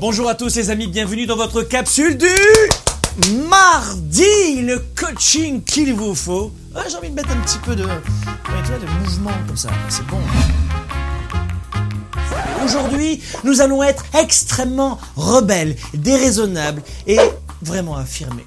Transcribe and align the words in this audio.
Bonjour 0.00 0.30
à 0.30 0.34
tous 0.34 0.56
les 0.56 0.70
amis, 0.70 0.86
bienvenue 0.86 1.26
dans 1.26 1.36
votre 1.36 1.60
capsule 1.60 2.16
du 2.16 2.26
mardi, 3.50 4.62
le 4.62 4.82
coaching 4.96 5.62
qu'il 5.62 5.92
vous 5.92 6.14
faut. 6.14 6.52
Ah, 6.74 6.84
J'ai 6.88 6.96
envie 6.96 7.10
de 7.10 7.14
mettre 7.14 7.30
un 7.30 7.40
petit 7.42 7.58
peu 7.58 7.76
de, 7.76 7.82
de 7.82 9.02
mouvement 9.04 9.30
comme 9.46 9.58
ça, 9.58 9.68
c'est 9.90 10.06
bon. 10.06 10.16
Aujourd'hui, 12.64 13.20
nous 13.44 13.60
allons 13.60 13.82
être 13.82 14.06
extrêmement 14.18 14.98
rebelles, 15.16 15.76
déraisonnables 15.92 16.82
et 17.06 17.18
vraiment 17.60 17.96
affirmés. 17.96 18.46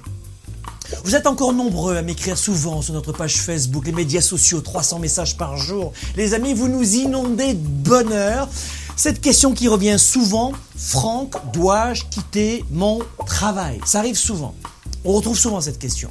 Vous 1.04 1.14
êtes 1.14 1.28
encore 1.28 1.52
nombreux 1.52 1.96
à 1.96 2.02
m'écrire 2.02 2.36
souvent 2.36 2.82
sur 2.82 2.94
notre 2.94 3.12
page 3.12 3.36
Facebook, 3.36 3.86
les 3.86 3.92
médias 3.92 4.20
sociaux, 4.20 4.60
300 4.60 4.98
messages 4.98 5.36
par 5.36 5.56
jour. 5.56 5.92
Les 6.16 6.34
amis, 6.34 6.52
vous 6.52 6.68
nous 6.68 6.96
inondez 6.96 7.54
de 7.54 7.68
bonheur. 7.68 8.48
Cette 8.96 9.20
question 9.20 9.52
qui 9.52 9.66
revient 9.66 9.98
souvent, 9.98 10.52
Franck, 10.76 11.34
dois-je 11.52 12.04
quitter 12.04 12.64
mon 12.70 13.00
travail? 13.26 13.80
Ça 13.84 13.98
arrive 13.98 14.16
souvent. 14.16 14.54
On 15.04 15.12
retrouve 15.12 15.36
souvent 15.36 15.60
cette 15.60 15.80
question. 15.80 16.10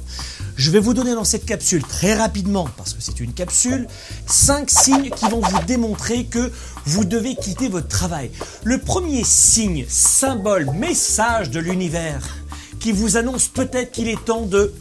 Je 0.56 0.70
vais 0.70 0.80
vous 0.80 0.92
donner 0.92 1.14
dans 1.14 1.24
cette 1.24 1.46
capsule 1.46 1.82
très 1.82 2.14
rapidement, 2.14 2.68
parce 2.76 2.92
que 2.92 3.00
c'est 3.00 3.20
une 3.20 3.32
capsule, 3.32 3.88
5 4.26 4.70
signes 4.70 5.10
qui 5.10 5.28
vont 5.30 5.40
vous 5.40 5.62
démontrer 5.66 6.26
que 6.26 6.52
vous 6.84 7.04
devez 7.04 7.34
quitter 7.36 7.68
votre 7.68 7.88
travail. 7.88 8.30
Le 8.64 8.78
premier 8.78 9.24
signe, 9.24 9.86
symbole, 9.88 10.70
message 10.72 11.50
de 11.50 11.60
l'univers 11.60 12.36
qui 12.78 12.92
vous 12.92 13.16
annonce 13.16 13.48
peut-être 13.48 13.92
qu'il 13.92 14.08
est 14.08 14.22
temps 14.26 14.46
de 14.46 14.74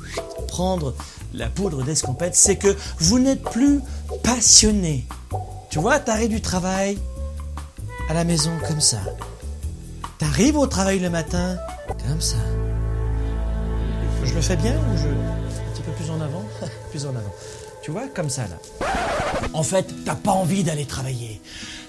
prendre 0.49 0.93
la 1.33 1.47
poudre 1.47 1.83
d'escampette, 1.83 2.35
c'est 2.35 2.57
que 2.57 2.75
vous 2.99 3.17
n'êtes 3.17 3.41
plus 3.41 3.79
passionné. 4.23 5.07
Tu 5.71 5.79
vois, 5.79 5.99
t'arrives 5.99 6.29
du 6.29 6.41
travail 6.41 6.99
à 8.09 8.13
la 8.13 8.23
maison 8.23 8.51
comme 8.67 8.81
ça. 8.81 8.99
T'arrives 10.17 10.57
au 10.57 10.67
travail 10.67 10.99
le 10.99 11.09
matin 11.09 11.57
comme 12.07 12.21
ça. 12.21 12.37
Je 14.23 14.33
le 14.33 14.41
fais 14.41 14.55
bien 14.55 14.73
ou 14.73 14.97
je... 14.97 15.07
Un 15.07 15.73
petit 15.73 15.81
peu 15.81 15.91
plus 15.91 16.09
en 16.09 16.21
avant 16.21 16.43
Plus 16.91 17.05
en 17.05 17.09
avant. 17.09 17.33
Tu 17.81 17.91
vois, 17.91 18.07
comme 18.07 18.29
ça 18.29 18.43
là. 18.43 18.87
En 19.53 19.63
fait, 19.63 19.93
t'as 20.05 20.15
pas 20.15 20.31
envie 20.31 20.63
d'aller 20.63 20.85
travailler. 20.85 21.41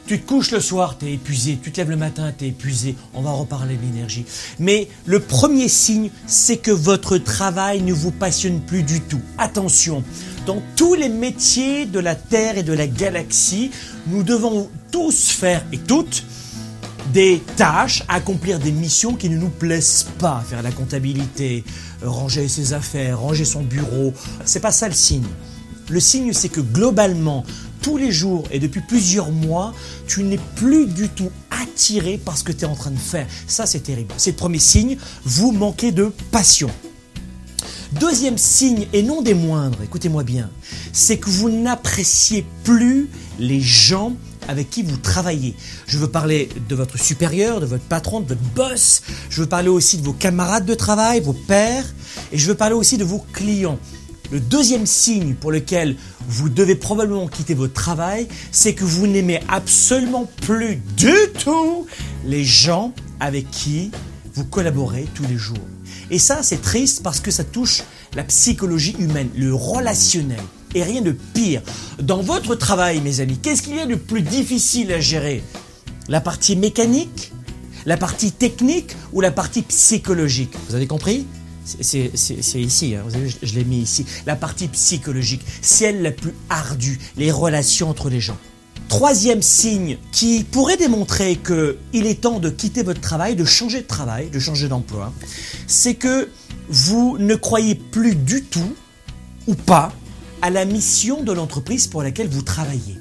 Tu 0.07 0.20
te 0.20 0.27
couches 0.27 0.51
le 0.51 0.61
soir, 0.61 0.98
t'es 0.98 1.12
épuisé. 1.12 1.59
Tu 1.62 1.73
te 1.73 1.79
lèves 1.79 1.91
le 1.91 1.97
matin, 1.97 2.31
t'es 2.37 2.48
épuisé. 2.48 2.95
On 3.15 3.23
va 3.23 3.31
reparler 3.31 3.77
de 3.77 3.83
l'énergie. 3.83 4.27
Mais 4.59 4.89
le 5.07 5.20
premier 5.20 5.69
signe, 5.69 6.11
c'est 6.27 6.59
que 6.59 6.70
votre 6.70 7.17
travail 7.17 7.81
ne 7.83 7.92
vous 7.92 8.11
passionne 8.11 8.61
plus 8.61 8.83
du 8.83 9.01
tout. 9.01 9.20
Attention, 9.39 10.03
dans 10.47 10.61
tous 10.77 10.95
les 10.95 11.09
métiers 11.09 11.87
de 11.87 12.01
la 12.01 12.17
Terre 12.17 12.59
et 12.59 12.62
de 12.62 12.75
la 12.75 12.87
galaxie, 12.87 13.70
nous 14.09 14.25
devons 14.25 14.69
tous 14.95 15.31
faire 15.31 15.67
et 15.73 15.78
toutes 15.78 16.23
des 17.12 17.42
tâches, 17.56 18.05
accomplir 18.06 18.61
des 18.61 18.70
missions 18.70 19.14
qui 19.17 19.28
ne 19.28 19.36
nous 19.36 19.48
plaisent 19.48 20.06
pas, 20.20 20.41
faire 20.48 20.62
la 20.62 20.70
comptabilité, 20.70 21.64
ranger 22.01 22.47
ses 22.47 22.75
affaires, 22.75 23.19
ranger 23.19 23.45
son 23.45 23.64
bureau. 23.64 24.14
C'est 24.45 24.61
pas 24.61 24.70
ça 24.70 24.86
le 24.86 24.95
signe. 24.95 25.27
Le 25.89 25.98
signe, 25.98 26.33
c'est 26.33 26.48
que 26.48 26.61
globalement, 26.61 27.45
tous 27.83 27.97
les 27.97 28.12
jours 28.12 28.45
et 28.53 28.61
depuis 28.61 28.83
plusieurs 28.83 29.33
mois, 29.33 29.75
tu 30.06 30.23
n'es 30.23 30.39
plus 30.55 30.86
du 30.86 31.08
tout 31.08 31.31
attiré 31.51 32.17
par 32.17 32.39
ce 32.39 32.45
que 32.45 32.53
tu 32.53 32.64
es 32.64 32.69
en 32.69 32.77
train 32.77 32.92
de 32.92 32.97
faire. 32.97 33.27
Ça, 33.48 33.67
c'est 33.67 33.81
terrible. 33.81 34.14
C'est 34.17 34.31
le 34.31 34.36
premier 34.36 34.61
signe. 34.61 34.97
Vous 35.25 35.51
manquez 35.51 35.91
de 35.91 36.12
passion. 36.31 36.70
Deuxième 37.98 38.39
signe, 38.39 38.86
et 38.92 39.03
non 39.03 39.23
des 39.23 39.34
moindres, 39.34 39.83
écoutez-moi 39.83 40.23
bien, 40.23 40.51
c'est 40.92 41.17
que 41.17 41.31
vous 41.31 41.48
n'appréciez 41.48 42.45
plus 42.62 43.08
les 43.39 43.61
gens 43.61 44.14
avec 44.48 44.70
qui 44.70 44.83
vous 44.83 44.97
travaillez. 44.97 45.55
Je 45.87 45.98
veux 45.98 46.09
parler 46.09 46.48
de 46.69 46.75
votre 46.75 46.98
supérieur, 46.98 47.61
de 47.61 47.67
votre 47.67 47.84
patron, 47.84 48.20
de 48.20 48.28
votre 48.28 48.41
boss. 48.55 49.03
Je 49.31 49.41
veux 49.42 49.48
parler 49.48 49.69
aussi 49.69 49.98
de 49.98 50.05
vos 50.05 50.12
camarades 50.12 50.67
de 50.67 50.74
travail, 50.74 51.20
vos 51.20 51.33
pairs. 51.33 51.85
Et 52.33 52.39
je 52.39 52.46
veux 52.46 52.55
parler 52.55 52.74
aussi 52.74 52.98
de 52.98 53.05
vos 53.05 53.24
clients. 53.33 53.79
Le 54.30 54.41
deuxième 54.41 54.86
signe 54.86 55.35
pour 55.35 55.52
lequel 55.52 55.96
vous 56.27 56.48
devez 56.48 56.74
probablement 56.74 57.29
quitter 57.29 57.55
votre 57.55 57.74
travail, 57.74 58.27
c'est 58.51 58.74
que 58.74 58.85
vous 58.85 59.07
n'aimez 59.07 59.41
absolument 59.48 60.29
plus 60.42 60.77
du 60.96 61.14
tout 61.39 61.86
les 62.24 62.45
gens 62.45 62.92
avec 63.20 63.51
qui 63.51 63.90
vous 64.35 64.45
collaborez 64.45 65.07
tous 65.14 65.24
les 65.24 65.36
jours. 65.36 65.58
Et 66.11 66.19
ça, 66.19 66.42
c'est 66.42 66.61
triste 66.61 67.02
parce 67.02 67.20
que 67.20 67.30
ça 67.30 67.45
touche 67.45 67.83
la 68.14 68.24
psychologie 68.24 68.96
humaine, 68.98 69.29
le 69.36 69.55
relationnel. 69.55 70.40
Et 70.74 70.83
rien 70.83 71.02
de 71.02 71.12
pire. 71.12 71.62
Dans 72.02 72.20
votre 72.20 72.55
travail, 72.57 73.01
mes 73.01 73.20
amis, 73.20 73.39
qu'est-ce 73.39 73.62
qu'il 73.62 73.77
y 73.77 73.80
a 73.80 73.86
de 73.86 73.95
plus 73.95 74.23
difficile 74.23 74.92
à 74.92 75.01
gérer? 75.01 75.42
La 76.08 76.20
partie 76.20 76.57
mécanique 76.57 77.33
La 77.86 77.96
partie 77.96 78.33
technique 78.33 78.96
Ou 79.13 79.20
la 79.20 79.30
partie 79.30 79.63
psychologique? 79.63 80.55
Vous 80.68 80.74
avez 80.74 80.86
compris? 80.86 81.27
C'est 81.64 82.11
ici, 82.61 82.95
hein. 82.95 83.05
vu, 83.08 83.33
je 83.42 83.55
l'ai 83.55 83.64
mis 83.64 83.79
ici. 83.79 84.05
La 84.27 84.36
partie 84.36 84.68
psychologique, 84.68 85.42
c'est 85.63 85.86
elle 85.86 86.02
la 86.02 86.11
plus 86.11 86.34
ardue, 86.51 86.98
les 87.17 87.30
relations 87.30 87.89
entre 87.89 88.11
les 88.11 88.20
gens. 88.20 88.36
Troisième 88.89 89.40
signe 89.40 89.96
qui 90.13 90.45
pourrait 90.45 90.77
démontrer 90.77 91.36
qu'il 91.36 92.07
est 92.07 92.20
temps 92.20 92.39
de 92.39 92.51
quitter 92.51 92.83
votre 92.83 93.01
travail, 93.01 93.34
de 93.34 93.46
changer 93.46 93.80
de 93.80 93.86
travail, 93.86 94.29
de 94.29 94.39
changer 94.39 94.68
d'emploi, 94.68 95.13
c'est 95.67 95.95
que 95.95 96.29
vous 96.68 97.17
ne 97.18 97.34
croyez 97.34 97.74
plus 97.77 98.14
du 98.14 98.42
tout 98.42 98.74
ou 99.46 99.55
pas 99.55 99.92
à 100.45 100.51
la 100.51 100.67
mission 100.67 101.23
de 101.23 101.33
l'entreprise 101.33 101.87
pour 101.87 102.03
laquelle 102.03 102.29
vous 102.29 102.43
travaillez. 102.43 102.99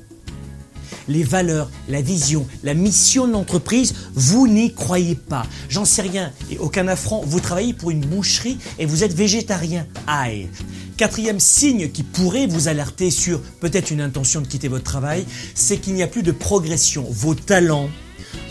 Les 1.09 1.24
valeurs, 1.24 1.70
la 1.90 2.00
vision, 2.00 2.48
la 2.64 2.74
mission 2.74 3.28
de 3.28 3.34
l'entreprise, 3.34 3.94
vous 4.16 4.48
n'y 4.48 4.74
croyez 4.74 5.16
pas. 5.16 5.46
J'en 5.68 5.84
sais 5.84 6.04
rien 6.04 6.31
et 6.50 6.58
aucun 6.58 6.88
affront. 6.88 7.22
Vous 7.26 7.42
travaillez 7.42 7.74
pour 7.74 7.92
une 7.92 8.00
boucherie 8.00 8.59
et 8.80 8.86
vous 8.86 9.04
êtes 9.04 9.14
végétarien. 9.14 9.86
Aïe. 10.08 10.48
Quatrième 10.96 11.42
signe 11.42 11.90
qui 11.90 12.04
pourrait 12.04 12.48
vous 12.48 12.70
alerter 12.70 13.12
sur 13.12 13.42
peut-être 13.60 13.92
une 13.92 14.00
intention 14.00 14.40
de 14.40 14.48
quitter 14.48 14.70
votre 14.70 14.86
travail, 14.86 15.25
c'est 15.54 15.80
qu'il 15.80 15.96
n'y 15.96 16.04
a 16.04 16.08
plus 16.08 16.24
de 16.24 16.31
progression. 16.31 17.06
Vos 17.10 17.36
talents, 17.36 17.90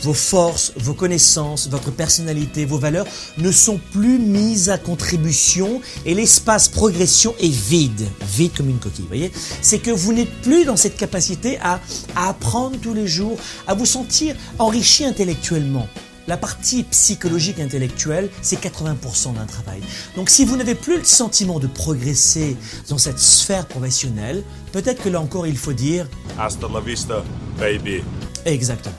vos 0.02 0.14
forces, 0.14 0.72
vos 0.76 0.94
connaissances, 0.94 1.68
votre 1.68 1.90
personnalité, 1.90 2.64
vos 2.64 2.78
valeurs 2.78 3.06
ne 3.38 3.50
sont 3.52 3.80
plus 3.92 4.18
mises 4.18 4.70
à 4.70 4.78
contribution 4.78 5.80
et 6.04 6.14
l'espace 6.14 6.68
progression 6.68 7.34
est 7.40 7.52
vide, 7.52 8.06
vide 8.22 8.52
comme 8.56 8.68
une 8.68 8.78
coquille. 8.78 9.06
Voyez, 9.06 9.32
c'est 9.60 9.78
que 9.78 9.90
vous 9.90 10.12
n'êtes 10.12 10.32
plus 10.42 10.64
dans 10.64 10.76
cette 10.76 10.96
capacité 10.96 11.58
à, 11.60 11.80
à 12.16 12.28
apprendre 12.28 12.76
tous 12.80 12.94
les 12.94 13.06
jours, 13.06 13.38
à 13.66 13.74
vous 13.74 13.86
sentir 13.86 14.34
enrichi 14.58 15.04
intellectuellement. 15.04 15.88
La 16.28 16.36
partie 16.36 16.84
psychologique 16.84 17.58
intellectuelle, 17.58 18.30
c'est 18.42 18.60
80% 18.62 19.34
d'un 19.34 19.44
travail. 19.44 19.80
Donc 20.14 20.30
si 20.30 20.44
vous 20.44 20.56
n'avez 20.56 20.76
plus 20.76 20.98
le 20.98 21.04
sentiment 21.04 21.58
de 21.58 21.66
progresser 21.66 22.56
dans 22.88 22.98
cette 22.98 23.18
sphère 23.18 23.66
professionnelle, 23.66 24.44
peut-être 24.70 25.02
que 25.02 25.08
là 25.08 25.20
encore 25.20 25.48
il 25.48 25.56
faut 25.56 25.72
dire 25.72 26.06
Hasta 26.38 26.68
la 26.72 26.80
vista, 26.80 27.24
baby. 27.58 28.02
exactement. 28.44 28.94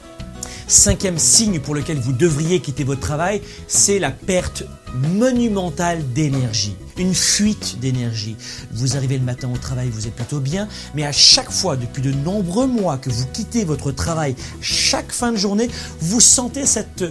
Cinquième 0.67 1.17
signe 1.17 1.59
pour 1.59 1.75
lequel 1.75 1.99
vous 1.99 2.13
devriez 2.13 2.59
quitter 2.59 2.83
votre 2.83 3.01
travail, 3.01 3.41
c'est 3.67 3.99
la 3.99 4.11
perte 4.11 4.63
monumentale 4.93 6.03
d'énergie, 6.13 6.75
une 6.97 7.13
fuite 7.13 7.79
d'énergie. 7.79 8.35
Vous 8.71 8.95
arrivez 8.95 9.17
le 9.17 9.23
matin 9.23 9.49
au 9.53 9.57
travail, 9.57 9.89
vous 9.89 10.07
êtes 10.07 10.15
plutôt 10.15 10.39
bien, 10.39 10.67
mais 10.95 11.03
à 11.03 11.11
chaque 11.11 11.51
fois, 11.51 11.75
depuis 11.75 12.01
de 12.01 12.11
nombreux 12.11 12.67
mois 12.67 12.97
que 12.97 13.09
vous 13.09 13.25
quittez 13.33 13.65
votre 13.65 13.91
travail, 13.91 14.35
chaque 14.61 15.11
fin 15.11 15.31
de 15.31 15.37
journée, 15.37 15.69
vous 15.99 16.19
sentez 16.19 16.65
cette, 16.65 17.03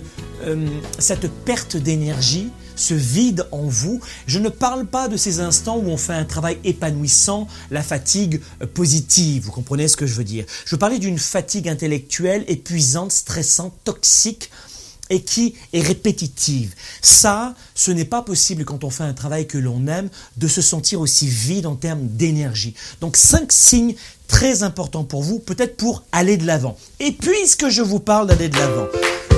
euh, 0.45 0.67
cette 0.99 1.31
perte 1.31 1.77
d'énergie, 1.77 2.51
ce 2.77 2.95
vide 2.95 3.47
en 3.53 3.63
vous. 3.63 4.01
Je 4.27 4.39
ne 4.39 4.49
parle 4.49 4.87
pas 4.87 5.09
de 5.09 5.17
ces 5.17 5.41
instants 5.41 5.79
où 5.79 5.89
on 5.89 5.97
fait 5.97 6.15
un 6.15 6.25
travail 6.25 6.59
épanouissant, 6.65 7.47
la 7.71 7.83
fatigue 7.83 8.41
euh, 8.63 8.67
positive, 8.67 9.45
vous 9.45 9.53
comprenez 9.53 9.89
ce 9.89 9.97
que 9.97 10.07
je 10.07 10.15
veux 10.15 10.25
dire. 10.25 10.45
Je 10.65 10.77
parler 10.77 10.99
d'une 10.99 11.19
fatigue 11.19 11.69
intellectuelle, 11.69 12.45
épuisante, 12.49 13.13
stressante, 13.13 13.75
toxique, 13.85 14.51
et 15.11 15.21
qui 15.21 15.55
est 15.75 15.81
répétitive. 15.81 16.75
Ça, 17.03 17.55
ce 17.75 17.91
n'est 17.91 18.07
pas 18.07 18.23
possible 18.23 18.65
quand 18.65 18.83
on 18.83 18.91
fait 18.91 19.05
un 19.05 19.13
travail 19.13 19.47
que 19.47 19.59
l'on 19.59 19.87
aime 19.87 20.09
de 20.39 20.49
se 20.49 20.63
sentir 20.63 21.01
aussi 21.01 21.27
vide 21.27 21.67
en 21.67 21.75
termes 21.75 22.07
d'énergie. 22.07 22.75
Donc 23.03 23.17
cinq 23.17 23.53
signes 23.53 23.95
très 24.27 24.63
importants 24.63 25.05
pour 25.05 25.23
vous, 25.23 25.39
peut-être 25.39 25.77
pour 25.77 26.05
aller 26.13 26.39
de 26.39 26.47
l'avant. 26.47 26.79
Et 26.99 27.13
puisque 27.13 27.69
je 27.69 27.83
vous 27.83 28.01
parle 28.01 28.27
d'aller 28.27 28.49
de 28.49 28.57
l'avant, 28.57 28.87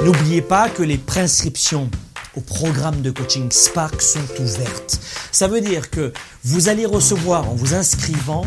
n'oubliez 0.05 0.43
pas 0.43 0.69
que 0.69 0.83
les 0.83 0.99
prescriptions 0.99 1.91
au 2.37 2.41
programme 2.41 3.01
de 3.01 3.11
coaching 3.11 3.51
Spark 3.51 4.03
sont 4.03 4.21
ouvertes. 4.39 5.01
Ça 5.33 5.49
veut 5.49 5.63
dire 5.63 5.89
que 5.89 6.13
vous 6.45 6.69
allez 6.69 6.85
recevoir 6.85 7.49
en 7.49 7.55
vous 7.55 7.75
inscrivant 7.75 8.45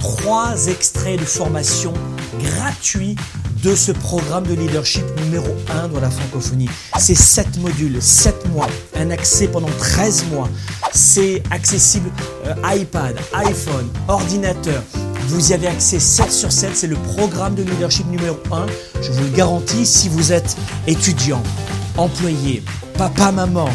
trois 0.00 0.66
extraits 0.66 1.20
de 1.20 1.24
formation 1.24 1.92
gratuits 2.40 3.14
de 3.62 3.74
ce 3.74 3.92
programme 3.92 4.46
de 4.46 4.54
leadership 4.54 5.04
numéro 5.22 5.54
1 5.70 5.88
dans 5.88 6.00
la 6.00 6.10
francophonie. 6.10 6.68
C'est 6.98 7.14
7 7.14 7.58
modules, 7.58 8.02
7 8.02 8.48
mois, 8.48 8.68
un 8.96 9.10
accès 9.10 9.46
pendant 9.46 9.70
13 9.78 10.24
mois. 10.32 10.48
C'est 10.92 11.42
accessible 11.50 12.10
euh, 12.46 12.54
iPad, 12.64 13.16
iPhone, 13.32 13.88
ordinateur. 14.08 14.82
Vous 15.28 15.50
y 15.50 15.54
avez 15.54 15.66
accès 15.66 15.98
7 15.98 16.30
sur 16.30 16.52
7, 16.52 16.70
c'est 16.74 16.86
le 16.86 16.96
programme 16.96 17.54
de 17.54 17.62
leadership 17.62 18.06
numéro 18.06 18.36
1. 18.52 18.66
Je 19.02 19.10
vous 19.10 19.24
le 19.24 19.30
garantis 19.30 19.84
si 19.84 20.08
vous 20.08 20.32
êtes 20.32 20.56
étudiant, 20.86 21.42
employé, 21.96 22.62
papa, 22.96 23.32
maman, 23.32 23.68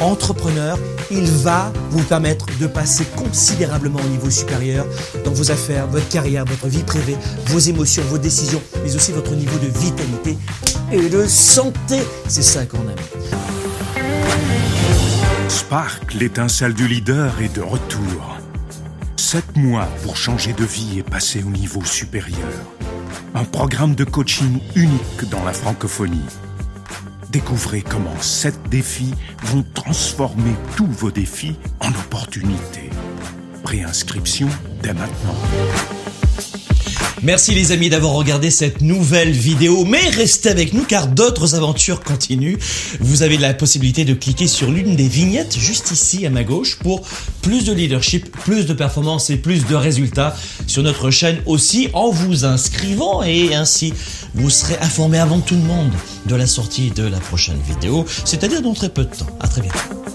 entrepreneur, 0.00 0.78
il 1.10 1.24
va 1.24 1.72
vous 1.90 2.02
permettre 2.02 2.46
de 2.60 2.66
passer 2.66 3.04
considérablement 3.16 4.00
au 4.00 4.08
niveau 4.08 4.30
supérieur 4.30 4.84
dans 5.24 5.32
vos 5.32 5.50
affaires, 5.50 5.86
votre 5.86 6.08
carrière, 6.08 6.44
votre 6.44 6.66
vie 6.66 6.82
privée, 6.82 7.16
vos 7.46 7.60
émotions, 7.60 8.02
vos 8.08 8.18
décisions, 8.18 8.60
mais 8.84 8.94
aussi 8.94 9.12
votre 9.12 9.34
niveau 9.34 9.58
de 9.58 9.68
vitalité 9.78 10.36
et 10.90 11.08
de 11.08 11.24
santé. 11.26 12.00
C'est 12.26 12.42
ça 12.42 12.66
qu'on 12.66 12.78
aime. 12.78 12.96
Spark, 15.48 16.14
l'étincelle 16.14 16.74
du 16.74 16.88
leader, 16.88 17.32
est 17.40 17.54
de 17.54 17.62
retour. 17.62 18.36
Sept 19.28 19.56
mois 19.56 19.88
pour 20.04 20.16
changer 20.16 20.52
de 20.52 20.62
vie 20.62 21.00
et 21.00 21.02
passer 21.02 21.42
au 21.42 21.50
niveau 21.50 21.84
supérieur. 21.84 22.48
Un 23.34 23.42
programme 23.42 23.96
de 23.96 24.04
coaching 24.04 24.60
unique 24.76 25.28
dans 25.28 25.42
la 25.42 25.52
francophonie. 25.52 26.28
Découvrez 27.32 27.82
comment 27.82 28.20
sept 28.20 28.56
défis 28.70 29.14
vont 29.42 29.64
transformer 29.74 30.54
tous 30.76 30.86
vos 30.86 31.10
défis 31.10 31.56
en 31.80 31.88
opportunités. 31.88 32.90
Préinscription 33.64 34.48
dès 34.80 34.94
maintenant. 34.94 35.95
Merci 37.22 37.54
les 37.54 37.72
amis 37.72 37.88
d'avoir 37.88 38.12
regardé 38.12 38.50
cette 38.50 38.82
nouvelle 38.82 39.30
vidéo, 39.30 39.84
mais 39.86 40.06
restez 40.10 40.50
avec 40.50 40.74
nous 40.74 40.84
car 40.84 41.06
d'autres 41.06 41.54
aventures 41.54 42.02
continuent. 42.02 42.58
Vous 43.00 43.22
avez 43.22 43.38
la 43.38 43.54
possibilité 43.54 44.04
de 44.04 44.12
cliquer 44.12 44.46
sur 44.46 44.70
l'une 44.70 44.96
des 44.96 45.08
vignettes 45.08 45.56
juste 45.58 45.90
ici 45.90 46.26
à 46.26 46.30
ma 46.30 46.44
gauche 46.44 46.78
pour 46.78 47.02
plus 47.40 47.64
de 47.64 47.72
leadership, 47.72 48.30
plus 48.44 48.66
de 48.66 48.74
performance 48.74 49.30
et 49.30 49.36
plus 49.36 49.64
de 49.64 49.74
résultats 49.74 50.36
sur 50.66 50.82
notre 50.82 51.10
chaîne 51.10 51.38
aussi 51.46 51.88
en 51.94 52.10
vous 52.10 52.44
inscrivant 52.44 53.22
et 53.22 53.54
ainsi 53.54 53.94
vous 54.34 54.50
serez 54.50 54.76
informé 54.82 55.18
avant 55.18 55.40
tout 55.40 55.54
le 55.54 55.62
monde 55.62 55.92
de 56.26 56.34
la 56.34 56.46
sortie 56.46 56.90
de 56.90 57.04
la 57.04 57.18
prochaine 57.18 57.58
vidéo, 57.66 58.04
c'est-à-dire 58.24 58.60
dans 58.60 58.74
très 58.74 58.90
peu 58.90 59.04
de 59.04 59.14
temps. 59.14 59.26
À 59.40 59.48
très 59.48 59.62
bientôt. 59.62 60.05